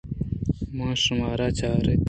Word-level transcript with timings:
من 0.77 0.91
شُمارا 1.03 1.47
چار 1.59 1.81
اِت۔ 1.89 1.99